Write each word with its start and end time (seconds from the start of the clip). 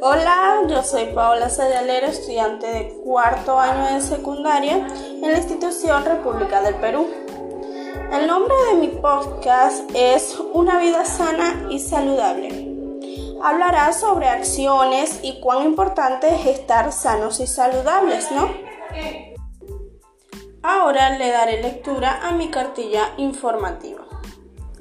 Hola, 0.00 0.62
yo 0.68 0.84
soy 0.84 1.06
Paola 1.06 1.48
Sayalero, 1.48 2.06
estudiante 2.06 2.68
de 2.68 3.00
cuarto 3.02 3.58
año 3.58 3.96
de 3.96 4.00
secundaria 4.00 4.76
en 4.76 5.22
la 5.22 5.38
institución 5.38 6.04
República 6.04 6.62
del 6.62 6.76
Perú. 6.76 7.08
El 8.12 8.28
nombre 8.28 8.54
de 8.70 8.74
mi 8.76 8.88
podcast 8.88 9.90
es 9.94 10.38
Una 10.52 10.78
vida 10.78 11.04
sana 11.04 11.66
y 11.68 11.80
saludable. 11.80 12.48
Hablará 13.42 13.92
sobre 13.92 14.28
acciones 14.28 15.18
y 15.24 15.40
cuán 15.40 15.64
importante 15.64 16.28
es 16.28 16.46
estar 16.46 16.92
sanos 16.92 17.40
y 17.40 17.48
saludables, 17.48 18.30
¿no? 18.30 18.48
Ahora 20.62 21.18
le 21.18 21.28
daré 21.30 21.60
lectura 21.60 22.20
a 22.22 22.30
mi 22.30 22.50
cartilla 22.50 23.14
informativa. 23.16 24.07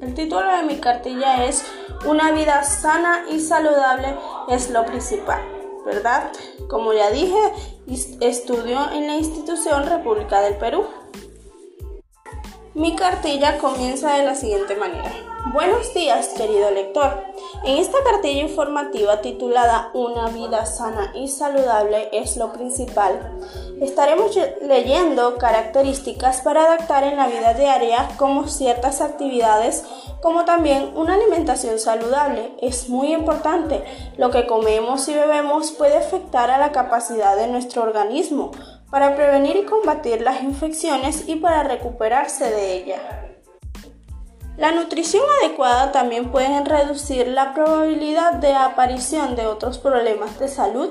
El 0.00 0.14
título 0.14 0.44
de 0.56 0.62
mi 0.64 0.78
cartilla 0.78 1.44
es 1.44 1.64
Una 2.04 2.32
vida 2.32 2.62
sana 2.64 3.24
y 3.30 3.40
saludable 3.40 4.14
es 4.48 4.70
lo 4.70 4.84
principal, 4.84 5.40
¿verdad? 5.84 6.30
Como 6.68 6.92
ya 6.92 7.10
dije, 7.10 7.38
estudio 8.20 8.90
en 8.92 9.06
la 9.06 9.16
institución 9.16 9.86
República 9.86 10.40
del 10.40 10.56
Perú. 10.56 10.84
Mi 12.74 12.96
cartilla 12.96 13.58
comienza 13.58 14.16
de 14.16 14.24
la 14.24 14.34
siguiente 14.34 14.74
manera. 14.74 15.12
Buenos 15.52 15.94
días, 15.94 16.30
querido 16.36 16.72
lector. 16.72 17.22
En 17.62 17.78
esta 17.78 17.98
cartilla 18.02 18.42
informativa 18.42 19.20
titulada 19.20 19.90
Una 19.94 20.26
vida 20.26 20.66
sana 20.66 21.12
y 21.14 21.28
saludable 21.28 22.08
es 22.10 22.36
lo 22.36 22.52
principal, 22.52 23.38
estaremos 23.80 24.36
leyendo 24.66 25.36
características 25.36 26.40
para 26.40 26.64
adaptar 26.64 27.04
en 27.04 27.16
la 27.16 27.28
vida 27.28 27.54
diaria 27.54 28.08
como 28.16 28.48
ciertas 28.48 29.00
actividades, 29.00 29.84
como 30.20 30.44
también 30.44 30.96
una 30.96 31.14
alimentación 31.14 31.78
saludable. 31.78 32.56
Es 32.60 32.88
muy 32.88 33.12
importante. 33.12 33.84
Lo 34.16 34.32
que 34.32 34.46
comemos 34.46 35.06
y 35.08 35.14
bebemos 35.14 35.70
puede 35.70 35.98
afectar 35.98 36.50
a 36.50 36.58
la 36.58 36.72
capacidad 36.72 37.36
de 37.36 37.46
nuestro 37.46 37.82
organismo 37.82 38.50
para 38.94 39.16
prevenir 39.16 39.56
y 39.56 39.64
combatir 39.64 40.20
las 40.20 40.44
infecciones 40.44 41.24
y 41.26 41.34
para 41.34 41.64
recuperarse 41.64 42.48
de 42.48 42.74
ellas. 42.74 43.00
La 44.56 44.70
nutrición 44.70 45.24
adecuada 45.42 45.90
también 45.90 46.30
puede 46.30 46.62
reducir 46.62 47.26
la 47.26 47.54
probabilidad 47.54 48.34
de 48.34 48.54
aparición 48.54 49.34
de 49.34 49.48
otros 49.48 49.78
problemas 49.78 50.38
de 50.38 50.46
salud 50.46 50.90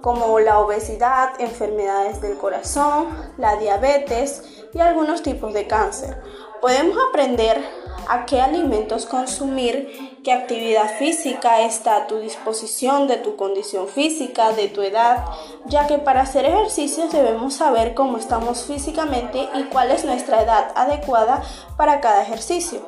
como 0.00 0.40
la 0.40 0.60
obesidad, 0.60 1.38
enfermedades 1.40 2.22
del 2.22 2.38
corazón, 2.38 3.08
la 3.36 3.56
diabetes 3.56 4.64
y 4.72 4.80
algunos 4.80 5.22
tipos 5.22 5.52
de 5.52 5.66
cáncer. 5.66 6.22
Podemos 6.62 6.96
aprender 7.10 7.62
a 8.08 8.26
qué 8.26 8.40
alimentos 8.40 9.06
consumir, 9.06 10.20
qué 10.24 10.32
actividad 10.32 10.98
física 10.98 11.62
está 11.62 11.96
a 11.96 12.06
tu 12.06 12.18
disposición 12.18 13.08
de 13.08 13.16
tu 13.16 13.36
condición 13.36 13.88
física, 13.88 14.52
de 14.52 14.68
tu 14.68 14.82
edad, 14.82 15.24
ya 15.66 15.86
que 15.86 15.98
para 15.98 16.22
hacer 16.22 16.44
ejercicios 16.44 17.12
debemos 17.12 17.54
saber 17.54 17.94
cómo 17.94 18.18
estamos 18.18 18.64
físicamente 18.64 19.48
y 19.54 19.64
cuál 19.64 19.90
es 19.90 20.04
nuestra 20.04 20.42
edad 20.42 20.72
adecuada 20.74 21.42
para 21.76 22.00
cada 22.00 22.22
ejercicio. 22.22 22.80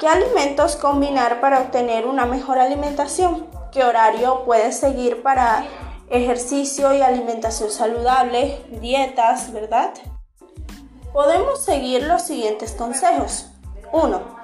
¿Qué 0.00 0.08
alimentos 0.08 0.76
combinar 0.76 1.40
para 1.40 1.60
obtener 1.60 2.06
una 2.06 2.26
mejor 2.26 2.58
alimentación? 2.58 3.46
¿Qué 3.70 3.84
horario 3.84 4.42
puedes 4.44 4.78
seguir 4.78 5.22
para 5.22 5.64
ejercicio 6.10 6.94
y 6.94 7.00
alimentación 7.00 7.70
saludable, 7.70 8.60
dietas, 8.80 9.52
verdad? 9.52 9.94
Podemos 11.12 11.64
seguir 11.64 12.02
los 12.04 12.22
siguientes 12.22 12.72
consejos. 12.72 13.46
1 13.92 14.43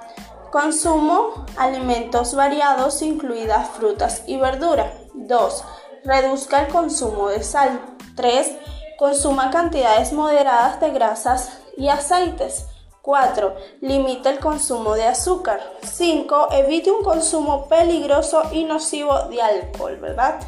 Consumo 0.51 1.45
alimentos 1.55 2.35
variados, 2.35 3.01
incluidas 3.01 3.69
frutas 3.69 4.23
y 4.27 4.35
verduras. 4.35 4.91
2. 5.13 5.63
Reduzca 6.03 6.65
el 6.65 6.67
consumo 6.73 7.29
de 7.29 7.41
sal. 7.41 7.79
3. 8.17 8.57
Consuma 8.99 9.49
cantidades 9.49 10.11
moderadas 10.11 10.81
de 10.81 10.91
grasas 10.91 11.57
y 11.77 11.87
aceites. 11.87 12.65
4. 13.01 13.55
Limita 13.79 14.29
el 14.29 14.39
consumo 14.39 14.95
de 14.95 15.05
azúcar. 15.05 15.61
5. 15.83 16.49
Evite 16.51 16.91
un 16.91 17.01
consumo 17.01 17.69
peligroso 17.69 18.43
y 18.51 18.65
nocivo 18.65 19.29
de 19.29 19.41
alcohol, 19.41 19.95
¿verdad? 20.01 20.41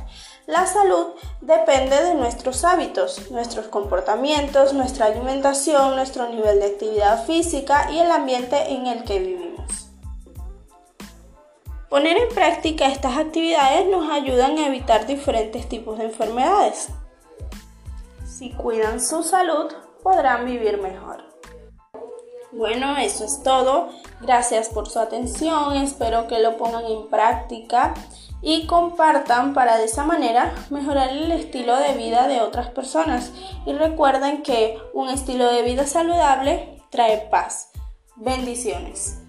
La 0.47 0.67
salud 0.67 1.13
depende 1.39 2.03
de 2.03 2.16
nuestros 2.16 2.66
hábitos, 2.66 3.31
nuestros 3.31 3.67
comportamientos, 3.67 4.73
nuestra 4.73 5.05
alimentación, 5.05 5.95
nuestro 5.95 6.28
nivel 6.28 6.59
de 6.59 6.66
actividad 6.66 7.25
física 7.25 7.89
y 7.89 7.99
el 7.99 8.11
ambiente 8.11 8.73
en 8.73 8.88
el 8.88 9.05
que 9.05 9.19
vivimos. 9.19 9.92
Poner 11.93 12.17
en 12.17 12.29
práctica 12.29 12.87
estas 12.87 13.19
actividades 13.19 13.85
nos 13.85 14.09
ayudan 14.09 14.57
a 14.57 14.65
evitar 14.65 15.05
diferentes 15.05 15.69
tipos 15.69 15.99
de 15.99 16.05
enfermedades. 16.05 16.87
Si 18.25 18.49
cuidan 18.49 18.99
su 18.99 19.21
salud, 19.21 19.71
podrán 20.01 20.43
vivir 20.43 20.81
mejor. 20.81 21.23
Bueno, 22.51 22.97
eso 22.97 23.23
es 23.25 23.43
todo. 23.43 23.89
Gracias 24.21 24.69
por 24.69 24.89
su 24.89 24.97
atención. 24.97 25.75
Espero 25.75 26.27
que 26.27 26.39
lo 26.39 26.57
pongan 26.57 26.85
en 26.85 27.09
práctica 27.09 27.93
y 28.41 28.65
compartan 28.65 29.53
para 29.53 29.77
de 29.77 29.85
esa 29.85 30.03
manera 30.03 30.51
mejorar 30.71 31.09
el 31.09 31.31
estilo 31.31 31.77
de 31.77 31.93
vida 31.93 32.27
de 32.27 32.41
otras 32.41 32.69
personas. 32.69 33.31
Y 33.67 33.73
recuerden 33.73 34.41
que 34.41 34.79
un 34.95 35.09
estilo 35.09 35.45
de 35.53 35.61
vida 35.61 35.85
saludable 35.85 36.81
trae 36.89 37.27
paz. 37.29 37.69
Bendiciones. 38.15 39.19